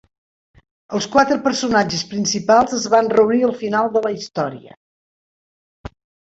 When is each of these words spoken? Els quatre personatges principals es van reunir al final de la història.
Els 0.99 1.07
quatre 1.15 1.35
personatges 1.47 2.01
principals 2.13 2.73
es 2.79 2.87
van 2.95 3.11
reunir 3.19 3.43
al 3.49 3.53
final 3.61 3.93
de 3.99 4.03
la 4.07 4.13
història. 4.17 4.75